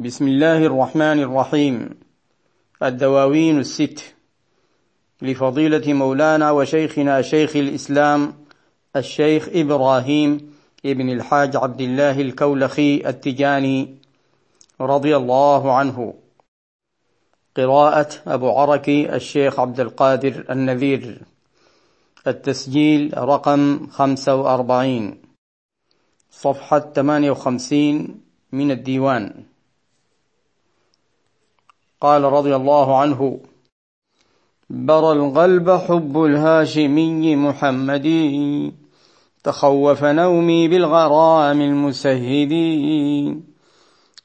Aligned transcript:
بسم 0.00 0.28
الله 0.28 0.66
الرحمن 0.66 1.18
الرحيم. 1.20 2.00
الدواوين 2.82 3.58
الست. 3.58 4.14
لفضيلة 5.22 5.92
مولانا 5.92 6.50
وشيخنا 6.50 7.22
شيخ 7.22 7.56
الإسلام 7.56 8.34
الشيخ 8.96 9.48
إبراهيم 9.52 10.54
ابن 10.86 11.10
الحاج 11.10 11.56
عبد 11.56 11.80
الله 11.80 12.20
الكولخي 12.20 13.02
التجاني 13.06 13.94
رضي 14.80 15.16
الله 15.16 15.76
عنه. 15.76 16.14
قراءة 17.56 18.08
أبو 18.26 18.50
عركي 18.50 19.14
الشيخ 19.14 19.60
عبد 19.60 19.80
القادر 19.80 20.44
النذير. 20.50 21.22
التسجيل 22.26 23.18
رقم 23.18 23.86
خمسة 23.86 24.34
وأربعين. 24.34 25.22
صفحة 26.30 26.92
ثمانية 26.94 27.30
وخمسين 27.30 28.20
من 28.52 28.70
الديوان. 28.70 29.57
قال 32.00 32.24
رضي 32.24 32.56
الله 32.56 33.00
عنه 33.00 33.40
برى 34.70 35.12
القلب 35.12 35.70
حب 35.70 36.24
الهاشمي 36.24 37.36
محمد 37.36 38.08
تخوف 39.44 40.04
نومي 40.04 40.68
بالغرام 40.68 41.60
المسهد. 41.60 42.52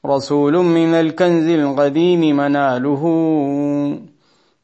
رسول 0.06 0.54
من 0.54 0.94
الكنز 0.94 1.50
القديم 1.50 2.38
مناله 2.38 3.04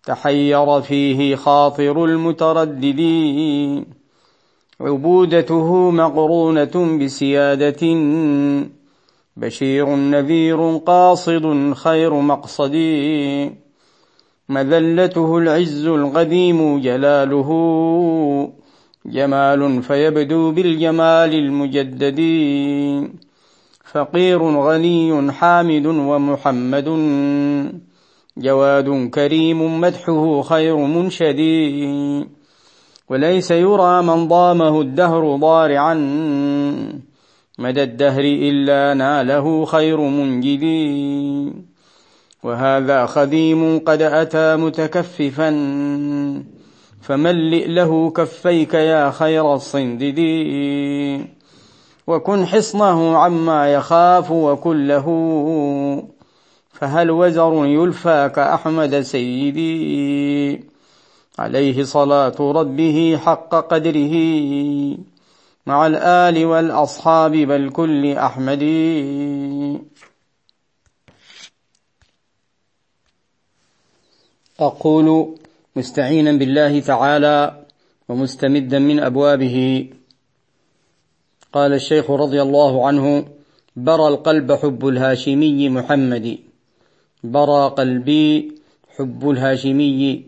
تحير 0.04 0.82
فيه 0.82 1.36
خاطر 1.36 2.06
المتردد 2.06 3.02
عبودته 4.82 5.92
مقرونة 5.92 6.98
بسيادة. 7.02 7.82
بشير 9.40 9.96
نذير 9.96 10.78
قاصد 10.78 11.74
خير 11.74 12.14
مقصد. 12.14 12.76
مذلته 14.50 15.38
العز 15.38 15.88
القديم 15.88 16.82
جلاله. 16.82 17.50
جمال 19.06 19.84
فيبدو 19.84 20.52
بالجمال 20.52 21.34
المجدد. 21.34 22.20
فقير 23.92 24.44
غني 24.44 25.32
حامد 25.32 25.86
ومحمد. 25.86 26.90
جواد 28.38 29.10
كريم 29.10 29.82
مدحه 29.82 30.42
خير 30.42 30.76
منشد. 30.76 31.40
وليس 33.10 33.52
يرى 33.52 34.02
من 34.02 34.28
ضامه 34.28 34.82
الدهر 34.82 35.36
ضارعا. 35.36 35.94
مدى 37.60 37.84
الدهر 37.84 38.24
إلا 38.24 38.94
ناله 38.94 39.66
خير 39.66 40.00
منجد 40.02 40.64
وهذا 42.44 43.06
خديم 43.06 43.80
قد 43.80 44.02
أتى 44.02 44.56
متكففا 44.56 45.50
فملئ 47.02 47.68
له 47.68 48.10
كفيك 48.10 48.74
يا 48.74 49.12
خير 49.12 49.54
الصندد 49.54 50.20
وكن 52.08 52.46
حصنه 52.46 53.18
عما 53.18 53.74
يخاف 53.74 54.32
وكن 54.32 54.88
له 54.88 55.08
فهل 56.74 57.12
وزر 57.12 57.66
يلفى 57.66 58.32
كأحمد 58.36 59.02
سيدي؟ 59.02 60.64
عليه 61.40 61.84
صلاة 61.84 62.36
ربه 62.40 63.20
حق 63.26 63.56
قدره. 63.56 64.16
مع 65.70 65.88
الآل 65.88 66.46
والأصحاب 66.46 67.32
بل 67.32 67.70
كل 67.70 68.14
أحمد 68.18 68.64
أقول 74.60 75.08
مستعينا 75.76 76.32
بالله 76.32 76.80
تعالى 76.80 77.66
ومستمدا 78.10 78.80
من 78.80 79.00
أبوابه. 79.00 79.90
قال 81.54 81.74
الشيخ 81.74 82.12
رضي 82.12 82.42
الله 82.42 82.88
عنه 82.88 83.26
برى 83.76 84.08
القلب 84.08 84.52
حب 84.52 84.88
الهاشمي 84.88 85.70
محمد. 85.70 86.38
برى 87.24 87.62
قلبي 87.80 88.52
حب 88.98 89.30
الهاشمي 89.30 90.26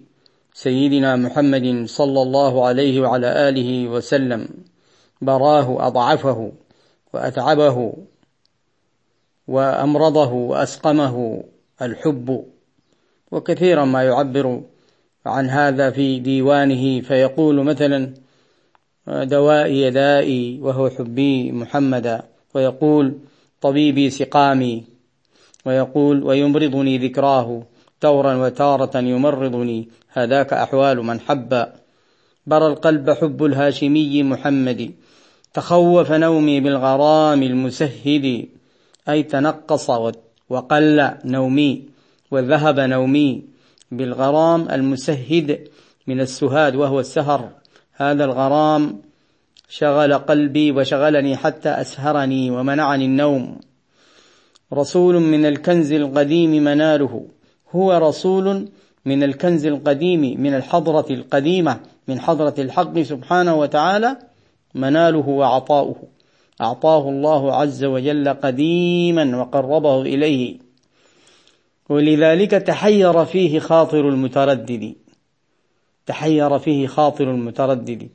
سيدنا 0.53 1.16
محمد 1.16 1.85
صلى 1.85 2.21
الله 2.21 2.66
عليه 2.67 3.01
وعلى 3.01 3.49
آله 3.49 3.87
وسلم. 3.87 4.70
براه 5.21 5.87
أضعفه 5.87 6.51
وأتعبه 7.13 7.93
وأمرضه 9.47 10.31
وأسقمه 10.31 11.43
الحب. 11.81 12.45
وكثيرا 13.31 13.85
ما 13.85 14.03
يعبر 14.03 14.61
عن 15.25 15.49
هذا 15.49 15.89
في 15.89 16.19
ديوانه 16.19 17.01
فيقول 17.01 17.63
مثلا 17.63 18.13
دوائي 19.07 19.89
دائي 19.89 20.59
وهو 20.61 20.89
حبي 20.89 21.51
محمدا 21.51 22.23
ويقول 22.53 23.17
طبيبي 23.61 24.09
سقامي 24.09 24.83
ويقول 25.65 26.23
ويمرضني 26.23 26.97
ذكراه 26.97 27.63
تورا 28.01 28.35
وتارة 28.35 28.97
يمرضني 28.97 29.89
هذاك 30.09 30.53
أحوال 30.53 30.97
من 31.03 31.19
حب. 31.19 31.67
برى 32.47 32.67
القلب 32.67 33.09
حب 33.09 33.43
الهاشمي 33.43 34.23
محمد 34.23 34.91
تخوف 35.53 36.12
نومي 36.12 36.59
بالغرام 36.59 37.44
المسهد 37.44 38.47
أي 39.09 39.23
تنقص 39.23 39.89
وقل 40.50 41.12
نومي 41.25 41.84
وذهب 42.31 42.79
نومي 42.79 43.44
بالغرام 43.91 44.69
المسهد 44.69 45.67
من 46.07 46.22
السهاد 46.22 46.75
وهو 46.75 47.00
السهر. 47.00 47.50
هذا 47.94 48.25
الغرام 48.25 49.01
شغل 49.69 50.13
قلبي 50.13 50.72
وشغلني 50.72 51.38
حتى 51.38 51.69
أسهرني 51.69 52.51
ومنعني 52.51 53.06
النوم. 53.06 53.59
رسول 54.73 55.19
من 55.19 55.45
الكنز 55.45 55.91
القديم 55.91 56.63
مناله. 56.63 57.25
هو 57.75 57.94
رسول 57.94 58.69
من 59.06 59.23
الكنز 59.23 59.66
القديم 59.66 60.41
من 60.41 60.56
الحضرة 60.56 61.06
القديمة 61.09 61.79
من 62.07 62.19
حضرة 62.19 62.56
الحق 62.59 63.00
سبحانه 63.00 63.56
وتعالى. 63.56 64.30
مناله 64.75 65.29
وعطاؤه. 65.29 65.95
أعطاه 66.61 67.09
الله 67.09 67.55
عز 67.55 67.83
وجل 67.83 68.29
قديما 68.29 69.37
وقربه 69.37 70.01
إليه. 70.01 70.57
ولذلك 71.89 72.51
تحير 72.51 73.25
فيه 73.25 73.59
خاطر 73.59 74.09
المتردد. 74.09 74.95
تحير 76.05 76.59
فيه 76.59 76.87
خاطر 76.87 77.31
المتردد. 77.31 78.09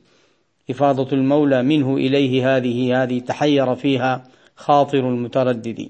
إفاضة 0.69 1.15
المولى 1.15 1.63
منه 1.63 1.95
إليه 1.95 2.57
هذه 2.57 3.03
هذه 3.03 3.19
تحير 3.19 3.75
فيها 3.75 4.23
خاطر 4.55 4.99
المتردد. 4.99 5.89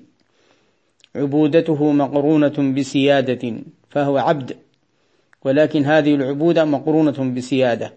عبودته 1.16 1.91
مقرونة 1.91 2.73
بسيادة 2.77 3.53
فهو 3.89 4.17
عبد. 4.17 4.57
ولكن 5.45 5.85
هذه 5.85 6.16
العبودة 6.16 6.66
مقرونة 6.66 7.33
بسيادة. 7.35 7.94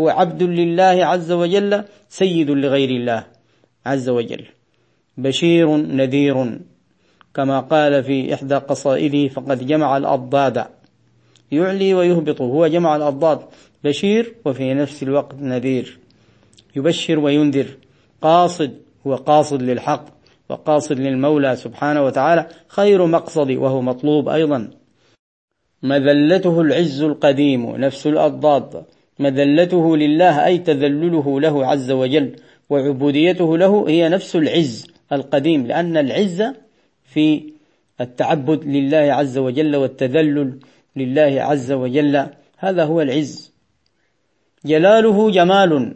هو 0.00 0.08
عبد 0.08 0.42
لله 0.42 1.06
عز 1.06 1.32
وجل 1.32 1.84
سيد 2.08 2.50
لغير 2.50 2.88
الله 2.90 3.24
عز 3.86 4.08
وجل. 4.08 4.44
بشير 5.16 5.76
نذير. 5.76 6.60
كما 7.34 7.60
قال 7.60 8.04
في 8.04 8.34
إحدى 8.34 8.54
قصائده 8.54 9.28
فقد 9.28 9.66
جمع 9.66 9.96
الأضداد. 9.96 10.66
يعلي 11.52 11.94
ويهبط 11.94 12.40
هو 12.40 12.66
جمع 12.66 12.96
الأضداد. 12.96 13.38
بشير 13.84 14.34
وفي 14.44 14.74
نفس 14.74 15.02
الوقت 15.02 15.34
نذير. 15.34 15.98
يبشر 16.76 17.18
وينذر. 17.18 17.66
قاصد 18.22 18.74
هو 19.06 19.14
قاصد 19.14 19.62
للحق 19.62 20.04
وقاصد 20.48 21.00
للمولى 21.00 21.56
سبحانه 21.56 22.04
وتعالى. 22.04 22.48
خير 22.68 23.06
مقصد 23.06 23.50
وهو 23.50 23.82
مطلوب 23.82 24.28
أيضا. 24.28 24.70
مذلته 25.82 26.60
العز 26.60 27.02
القديم 27.02 27.76
نفس 27.76 28.06
الأضداد. 28.06 28.84
مذلته 29.18 29.96
لله 29.96 30.46
أي 30.46 30.58
تذلله 30.58 31.40
له 31.40 31.66
عز 31.66 31.90
وجل 31.90 32.36
وعبوديته 32.70 33.58
له 33.58 33.88
هي 33.88 34.08
نفس 34.08 34.36
العز 34.36 34.86
القديم 35.12 35.66
لأن 35.66 35.96
العز 35.96 36.42
في 37.04 37.52
التعبد 38.00 38.64
لله 38.64 38.96
عز 39.12 39.38
وجل 39.38 39.76
والتذلل 39.76 40.58
لله 40.96 41.42
عز 41.42 41.72
وجل 41.72 42.26
هذا 42.58 42.84
هو 42.84 43.00
العز. 43.00 43.52
جلاله 44.64 45.30
جمال 45.30 45.94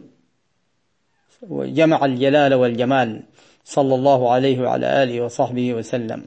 وجمع 1.41 2.05
الجلال 2.05 2.53
والجمال 2.53 3.23
صلى 3.63 3.95
الله 3.95 4.31
عليه 4.31 4.59
وعلى 4.61 5.03
آله 5.03 5.21
وصحبه 5.21 5.73
وسلم. 5.73 6.23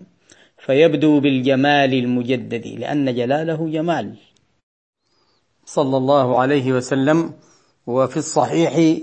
فيبدو 0.59 1.21
بالجمال 1.21 1.95
المجدد 1.95 2.67
لأن 2.67 3.15
جلاله 3.15 3.69
جمال. 3.71 4.17
صلى 5.65 5.97
الله 5.97 6.41
عليه 6.41 6.73
وسلم 6.73 7.33
وفي 7.87 8.17
الصحيح 8.17 8.99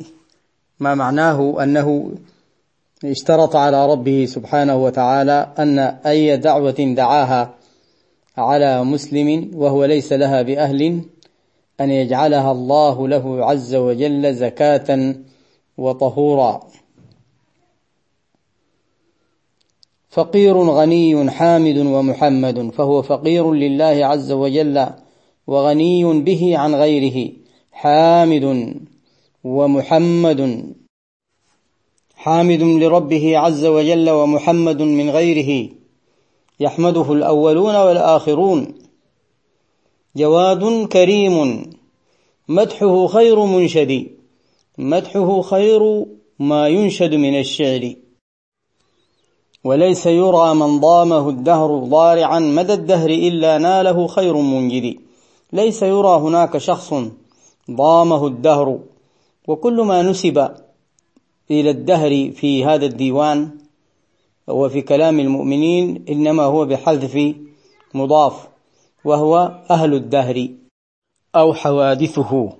ما 0.79 0.95
معناه 0.95 1.63
أنه 1.63 2.11
اشترط 3.05 3.55
على 3.55 3.91
ربه 3.91 4.25
سبحانه 4.25 4.75
وتعالى 4.75 5.53
أن 5.59 5.79
أي 5.79 6.37
دعوة 6.37 6.93
دعاها 6.97 7.55
على 8.37 8.83
مسلم 8.83 9.51
وهو 9.55 9.85
ليس 9.85 10.13
لها 10.13 10.41
بأهل 10.41 11.01
أن 11.81 11.91
يجعلها 11.91 12.51
الله 12.51 13.07
له 13.07 13.45
عز 13.45 13.75
وجل 13.75 14.33
زكاة 14.33 15.15
وطهورا. 15.77 16.61
فقير 20.09 20.57
غني 20.57 21.31
حامد 21.31 21.77
ومحمد 21.77 22.69
فهو 22.69 23.01
فقير 23.01 23.53
لله 23.53 24.05
عز 24.05 24.31
وجل 24.31 24.89
وغني 25.51 26.03
به 26.27 26.57
عن 26.57 26.75
غيره 26.75 27.17
حامد 27.71 28.45
ومحمد. 29.43 30.41
حامد 32.15 32.63
لربه 32.81 33.25
عز 33.37 33.65
وجل 33.65 34.09
ومحمد 34.09 34.81
من 34.81 35.09
غيره 35.09 35.69
يحمده 36.59 37.07
الأولون 37.13 37.75
والآخرون. 37.75 38.59
جواد 40.15 40.63
كريم 40.87 41.35
مدحه 42.47 43.07
خير 43.07 43.45
منشد 43.45 43.91
مدحه 44.77 45.41
خير 45.41 45.81
ما 46.39 46.67
ينشد 46.67 47.13
من 47.25 47.39
الشعر. 47.39 47.83
وليس 49.63 50.05
يرى 50.05 50.47
من 50.61 50.79
ضامه 50.79 51.29
الدهر 51.29 51.69
ضارعا 51.95 52.39
مدى 52.39 52.73
الدهر 52.73 53.09
إلا 53.09 53.57
ناله 53.57 54.07
خير 54.07 54.35
منجد. 54.37 55.08
ليس 55.53 55.83
يرى 55.83 56.17
هناك 56.17 56.57
شخص 56.57 56.93
ضامه 57.71 58.27
الدهر 58.27 58.79
وكل 59.47 59.81
ما 59.81 60.01
نسب 60.01 60.37
إلى 61.51 61.69
الدهر 61.69 62.31
في 62.31 62.65
هذا 62.65 62.85
الديوان 62.85 63.57
وفي 64.47 64.81
كلام 64.81 65.19
المؤمنين 65.19 66.05
إنما 66.09 66.43
هو 66.43 66.65
بحذف 66.65 67.35
مضاف 67.93 68.47
وهو 69.05 69.61
أهل 69.71 69.93
الدهر 69.93 70.47
أو 71.35 71.53
حوادثه. 71.53 72.53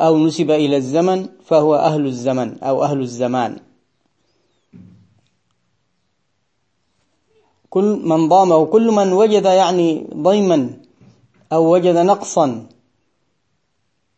أو 0.00 0.18
نسب 0.18 0.50
إلى 0.50 0.76
الزمن 0.76 1.28
فهو 1.44 1.74
أهل 1.74 2.06
الزمن 2.06 2.58
أو 2.62 2.84
أهل 2.84 3.00
الزمان. 3.00 3.56
كل 7.70 8.00
من 8.04 8.28
ضامه 8.28 8.64
كل 8.64 8.90
من 8.90 9.12
وجد 9.12 9.44
يعني 9.44 10.06
ضيما 10.14 10.85
أو 11.52 11.72
وجد 11.74 11.96
نقصا 11.96 12.66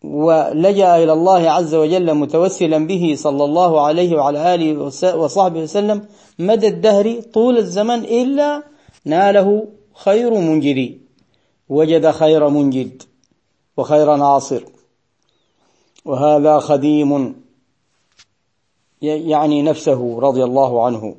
ولجأ 0.04 0.96
إلى 0.96 1.12
الله 1.12 1.50
عز 1.50 1.74
وجل 1.74 2.14
متوسلا 2.14 2.86
به 2.86 3.14
صلى 3.16 3.44
الله 3.44 3.80
عليه 3.80 4.16
وعلى 4.16 4.54
آله 4.54 4.92
وصحبه 5.16 5.60
وسلم 5.60 6.06
مدى 6.38 6.68
الدهر 6.68 7.20
طول 7.20 7.58
الزمن 7.58 8.04
إلا 8.04 8.62
ناله 9.04 9.68
خير 9.94 10.34
منجد 10.34 10.98
وجد 11.68 12.10
خير 12.10 12.48
منجد 12.48 13.02
وخير 13.76 14.16
ناصر. 14.16 14.62
وهذا 16.04 16.58
خديم 16.58 17.42
يعني 19.02 19.62
نفسه 19.62 20.20
رضي 20.20 20.44
الله 20.44 20.86
عنه. 20.86 21.14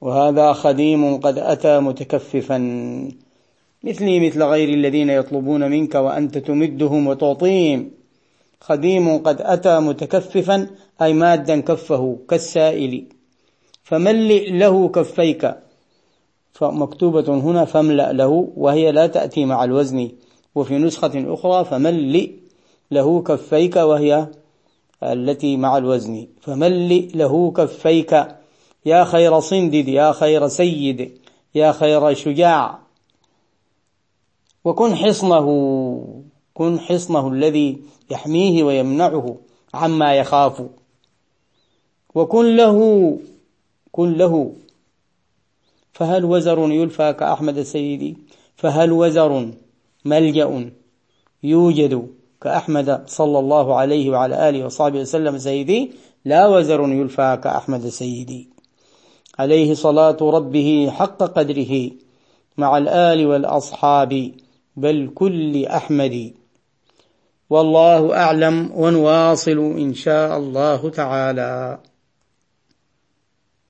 وهذا 0.00 0.52
خديم 0.52 1.20
قد 1.20 1.38
أتى 1.38 1.80
متكففا. 1.80 2.58
مثلي 3.84 4.20
مثل 4.20 4.42
غير 4.42 4.68
الذين 4.68 5.10
يطلبون 5.10 5.70
منك 5.70 5.94
وأنت 5.94 6.38
تمدهم 6.38 7.06
وتعطيهم. 7.06 7.90
خديم 8.60 9.18
قد 9.18 9.40
أتى 9.40 9.80
متكففا 9.80 10.66
أي 11.02 11.12
مادا 11.12 11.60
كفه 11.60 12.18
كالسائل. 12.30 13.04
فملئ 13.82 14.50
له 14.50 14.88
كفيك. 14.88 15.54
فمكتوبة 16.52 17.34
هنا 17.34 17.64
فاملأ 17.64 18.12
له 18.12 18.52
وهي 18.56 18.92
لا 18.92 19.06
تأتي 19.06 19.44
مع 19.44 19.64
الوزن. 19.64 20.10
وفي 20.54 20.78
نسخة 20.78 21.34
أخرى 21.34 21.64
فملئ 21.64 22.30
له 22.90 23.22
كفيك 23.22 23.76
وهي 23.76 24.26
التي 25.02 25.56
مع 25.56 25.78
الوزن. 25.78 26.26
فملئ 26.40 27.06
له 27.14 27.50
كفيك. 27.50 28.26
يا 28.86 29.04
خير 29.04 29.40
صندد 29.40 29.88
يا 29.88 30.12
خير 30.12 30.48
سيد 30.48 31.12
يا 31.54 31.72
خير 31.72 32.14
شجاع. 32.14 32.87
وكن 34.68 34.94
حصنه 34.94 35.48
كن 36.54 36.80
حصنه 36.80 37.28
الذي 37.28 37.78
يحميه 38.10 38.62
ويمنعه 38.62 39.36
عما 39.74 40.14
يخاف. 40.14 40.62
وكن 42.14 42.56
له 42.56 42.78
كن 43.92 44.12
له. 44.12 44.52
فهل 45.92 46.24
وزر 46.24 46.58
يلفى 46.72 47.12
كأحمد 47.12 47.62
سيدي 47.62 48.16
فهل 48.56 48.92
وزر 48.92 49.50
ملجأ 50.04 50.70
يوجد 51.42 52.08
كأحمد 52.40 53.02
صلى 53.06 53.38
الله 53.38 53.74
عليه 53.74 54.10
وعلى 54.10 54.48
آله 54.48 54.64
وصحبه 54.64 55.00
وسلم 55.00 55.38
سيدي؟ 55.38 55.92
لا 56.24 56.46
وزر 56.46 56.80
يلفى 56.88 57.38
كأحمد 57.44 57.88
سيدي 57.88 58.48
عليه 59.38 59.74
صلاة 59.74 60.16
ربه 60.20 60.90
حق 60.90 61.18
قدره 61.22 61.90
مع 62.56 62.78
الآل 62.78 63.26
والأصحاب. 63.26 64.32
بل 64.80 65.10
كل 65.14 65.66
أحمد. 65.66 66.32
والله 67.50 68.16
أعلم 68.16 68.70
ونواصل 68.74 69.58
إن 69.58 69.94
شاء 69.94 70.38
الله 70.38 70.90
تعالى. 70.90 71.78